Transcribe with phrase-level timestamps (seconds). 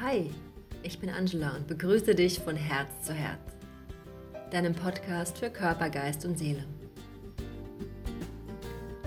[0.00, 0.30] Hi,
[0.84, 3.40] ich bin Angela und begrüße dich von Herz zu Herz,
[4.52, 6.64] deinem Podcast für Körper, Geist und Seele.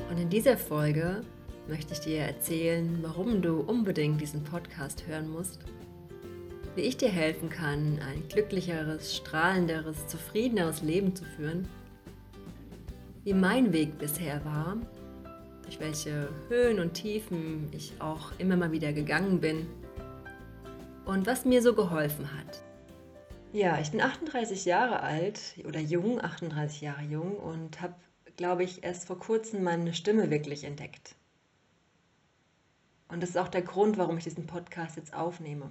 [0.10, 1.22] Und in dieser Folge
[1.70, 5.60] möchte ich dir erzählen, warum du unbedingt diesen Podcast hören musst,
[6.76, 11.70] wie ich dir helfen kann, ein glücklicheres, strahlenderes, zufriedeneres Leben zu führen,
[13.24, 14.76] wie mein Weg bisher war,
[15.64, 19.68] durch welche Höhen und Tiefen ich auch immer mal wieder gegangen bin
[21.06, 22.64] und was mir so geholfen hat.
[23.54, 27.96] Ja, ich bin 38 Jahre alt oder jung, 38 Jahre jung und habe,
[28.38, 31.16] glaube ich, erst vor kurzem meine Stimme wirklich entdeckt.
[33.10, 35.70] Und das ist auch der Grund, warum ich diesen Podcast jetzt aufnehme.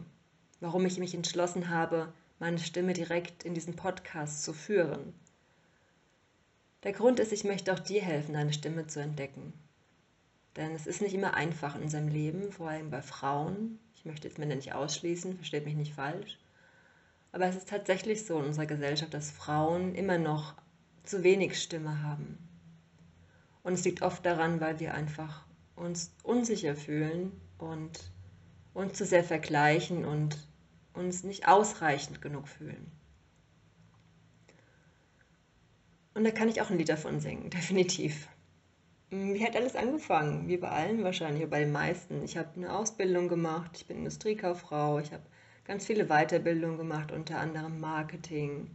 [0.60, 5.14] Warum ich mich entschlossen habe, meine Stimme direkt in diesen Podcast zu führen.
[6.82, 9.54] Der Grund ist, ich möchte auch dir helfen, deine Stimme zu entdecken.
[10.56, 14.28] Denn es ist nicht immer einfach in unserem Leben, vor allem bei Frauen, ich möchte
[14.28, 16.38] jetzt Männer nicht ausschließen, versteht mich nicht falsch.
[17.32, 20.54] Aber es ist tatsächlich so in unserer Gesellschaft, dass Frauen immer noch
[21.04, 22.38] zu wenig Stimme haben.
[23.62, 25.44] Und es liegt oft daran, weil wir einfach
[25.76, 28.10] uns unsicher fühlen und
[28.74, 30.36] uns zu sehr vergleichen und
[30.94, 32.90] uns nicht ausreichend genug fühlen.
[36.14, 38.28] Und da kann ich auch ein Lied davon singen, definitiv.
[39.10, 40.48] Hm, wie hat alles angefangen?
[40.48, 42.22] Wie bei allen wahrscheinlich, bei den meisten.
[42.24, 45.22] Ich habe eine Ausbildung gemacht, ich bin Industriekauffrau, ich habe
[45.64, 48.70] ganz viele Weiterbildungen gemacht, unter anderem Marketing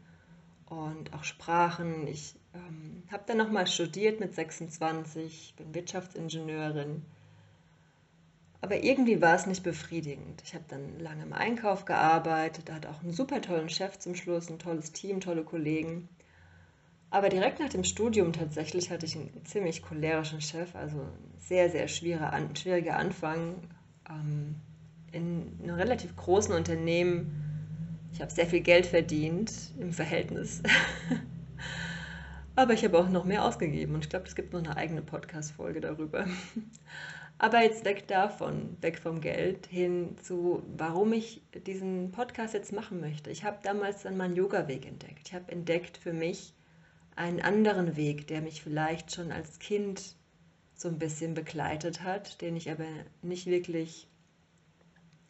[0.68, 2.08] und auch Sprachen.
[2.08, 7.04] Ich ähm, habe dann nochmal studiert mit 26, bin Wirtschaftsingenieurin.
[8.62, 10.42] Aber irgendwie war es nicht befriedigend.
[10.44, 14.14] Ich habe dann lange im Einkauf gearbeitet, da hatte auch einen super tollen Chef zum
[14.16, 16.10] Schluss, ein tolles Team, tolle Kollegen.
[17.16, 21.08] Aber direkt nach dem Studium tatsächlich hatte ich einen ziemlich cholerischen Chef, also
[21.40, 23.56] sehr, sehr schwieriger, schwieriger Anfang
[24.10, 24.56] ähm,
[25.14, 28.02] in einem relativ großen Unternehmen.
[28.12, 30.62] Ich habe sehr viel Geld verdient im Verhältnis.
[32.58, 35.02] Aber ich habe auch noch mehr ausgegeben und ich glaube, es gibt noch eine eigene
[35.02, 36.26] Podcast-Folge darüber.
[37.38, 43.00] Aber jetzt weg davon, weg vom Geld, hin zu, warum ich diesen Podcast jetzt machen
[43.00, 43.30] möchte.
[43.30, 45.30] Ich habe damals dann meinen Yoga-Weg entdeckt.
[45.30, 46.54] Ich habe entdeckt für mich,
[47.16, 50.16] einen anderen Weg, der mich vielleicht schon als Kind
[50.76, 52.88] so ein bisschen begleitet hat, den ich aber
[53.22, 54.08] nicht wirklich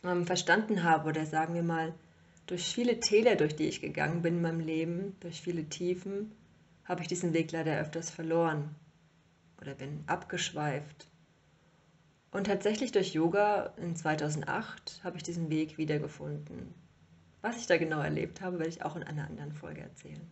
[0.03, 1.93] ähm, verstanden habe oder sagen wir mal,
[2.47, 6.31] durch viele Täler, durch die ich gegangen bin in meinem Leben, durch viele Tiefen,
[6.83, 8.75] habe ich diesen Weg leider öfters verloren
[9.61, 11.07] oder bin abgeschweift.
[12.31, 16.73] Und tatsächlich durch Yoga in 2008 habe ich diesen Weg wiedergefunden.
[17.41, 20.29] Was ich da genau erlebt habe, werde ich auch in einer anderen Folge erzählen.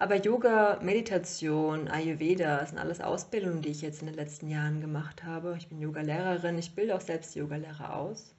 [0.00, 5.24] Aber Yoga, Meditation, Ayurveda, sind alles Ausbildungen, die ich jetzt in den letzten Jahren gemacht
[5.24, 5.56] habe.
[5.58, 8.32] Ich bin Yogalehrerin, ich bilde auch selbst Yogalehrer aus.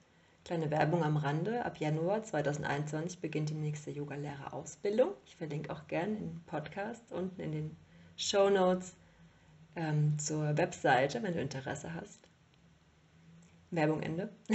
[0.46, 1.62] Kleine Werbung am Rande.
[1.66, 5.10] Ab Januar 2021 beginnt die nächste Yogalehrerausbildung.
[5.26, 7.76] Ich verlinke auch gerne im Podcast unten in den
[8.16, 8.96] Show Notes
[9.76, 12.26] ähm, zur Webseite, wenn du Interesse hast.
[13.70, 14.30] Werbung Ende.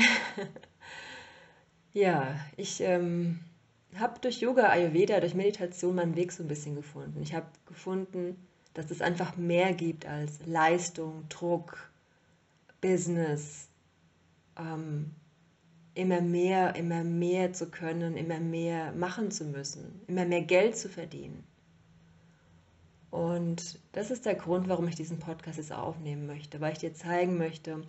[1.93, 3.41] ja, ich ähm,
[3.99, 7.21] habe durch Yoga, Ayurveda, durch Meditation meinen Weg so ein bisschen gefunden.
[7.21, 8.35] Ich habe gefunden,
[8.73, 11.89] dass es einfach mehr gibt als Leistung, Druck,
[12.81, 13.69] Business,
[14.57, 15.11] ähm,
[15.93, 20.89] immer mehr, immer mehr zu können, immer mehr machen zu müssen, immer mehr Geld zu
[20.89, 21.43] verdienen.
[23.11, 26.93] Und das ist der Grund, warum ich diesen Podcast jetzt aufnehmen möchte, weil ich dir
[26.93, 27.87] zeigen möchte,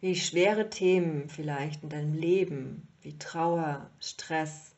[0.00, 4.74] wie schwere Themen vielleicht in deinem Leben wie Trauer, Stress,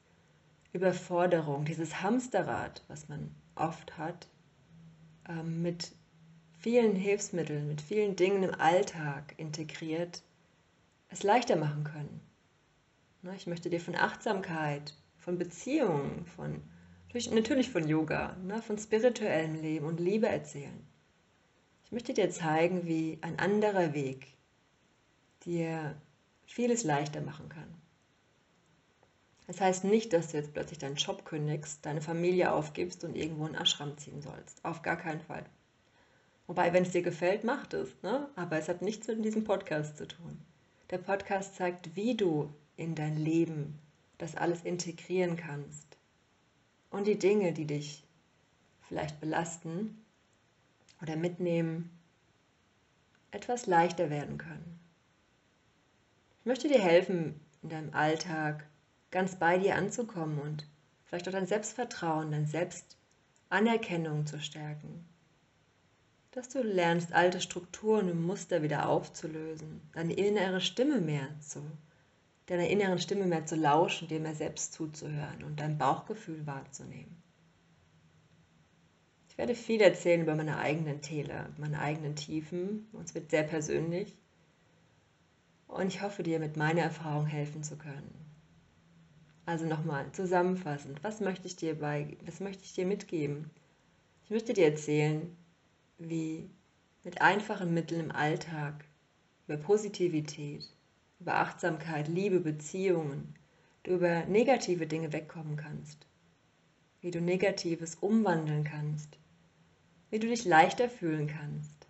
[0.72, 4.28] Überforderung, dieses Hamsterrad, was man oft hat,
[5.28, 5.92] ähm, mit
[6.58, 10.22] vielen Hilfsmitteln, mit vielen Dingen im Alltag integriert,
[11.08, 12.20] es leichter machen können.
[13.22, 16.62] Ne, ich möchte dir von Achtsamkeit, von Beziehungen, von
[17.30, 20.86] natürlich von Yoga, ne, von spirituellem Leben und Liebe erzählen.
[21.84, 24.28] Ich möchte dir zeigen, wie ein anderer Weg
[25.44, 25.94] dir
[26.46, 27.81] vieles leichter machen kann.
[29.46, 33.46] Das heißt nicht, dass du jetzt plötzlich deinen Job kündigst, deine Familie aufgibst und irgendwo
[33.46, 34.64] in Ashram ziehen sollst.
[34.64, 35.44] Auf gar keinen Fall.
[36.46, 37.90] Wobei, wenn es dir gefällt, mach es.
[38.02, 38.28] Ne?
[38.36, 40.38] Aber es hat nichts mit diesem Podcast zu tun.
[40.90, 43.78] Der Podcast zeigt, wie du in dein Leben
[44.18, 45.96] das alles integrieren kannst.
[46.90, 48.04] Und die Dinge, die dich
[48.86, 50.04] vielleicht belasten
[51.00, 51.90] oder mitnehmen,
[53.30, 54.78] etwas leichter werden können.
[56.40, 58.66] Ich möchte dir helfen, in deinem Alltag
[59.12, 60.66] ganz bei dir anzukommen und
[61.04, 65.06] vielleicht auch dein Selbstvertrauen, dein Selbstanerkennung zu stärken.
[66.32, 71.62] Dass du lernst, alte Strukturen und Muster wieder aufzulösen, deine innere Stimme mehr zu
[72.46, 77.22] deiner inneren Stimme mehr zu lauschen, dir mehr selbst zuzuhören und dein Bauchgefühl wahrzunehmen.
[79.28, 82.88] Ich werde viel erzählen über meine eigenen Täler, meine eigenen Tiefen.
[82.92, 84.14] Und es wird sehr persönlich.
[85.68, 88.12] Und ich hoffe, dir mit meiner Erfahrung helfen zu können.
[89.44, 93.50] Also nochmal zusammenfassend, was möchte ich dir bei, was möchte ich dir mitgeben?
[94.24, 95.36] Ich möchte dir erzählen,
[95.98, 96.48] wie
[97.02, 98.84] mit einfachen Mitteln im Alltag
[99.46, 100.64] über Positivität,
[101.18, 103.34] über Achtsamkeit, Liebe, Beziehungen,
[103.82, 106.06] du über negative Dinge wegkommen kannst,
[107.00, 109.18] wie du Negatives umwandeln kannst,
[110.10, 111.88] wie du dich leichter fühlen kannst.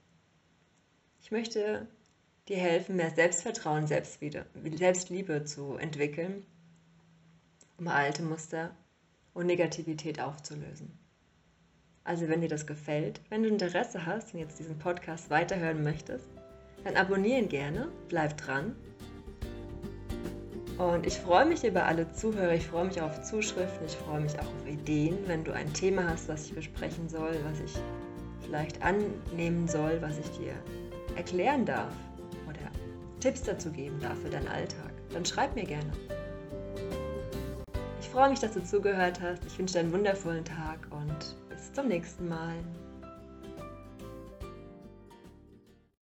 [1.21, 1.87] Ich möchte
[2.49, 6.47] dir helfen, mehr Selbstvertrauen, Selbstliebe zu entwickeln,
[7.79, 8.71] um alte Muster
[9.35, 10.99] und Negativität aufzulösen.
[12.05, 16.27] Also wenn dir das gefällt, wenn du Interesse hast und jetzt diesen Podcast weiterhören möchtest,
[16.85, 18.75] dann abonniere ihn gerne, bleib dran.
[20.79, 24.39] Und ich freue mich über alle Zuhörer, ich freue mich auf Zuschriften, ich freue mich
[24.39, 27.81] auch auf Ideen, wenn du ein Thema hast, was ich besprechen soll, was ich
[28.41, 30.55] vielleicht annehmen soll, was ich dir
[31.15, 31.95] erklären darf
[32.49, 32.71] oder
[33.21, 35.93] Tipps dazu geben darf für deinen Alltag, dann schreib mir gerne.
[38.13, 39.43] Ich freue mich, dass du zugehört hast.
[39.47, 42.57] Ich wünsche dir einen wundervollen Tag und bis zum nächsten Mal.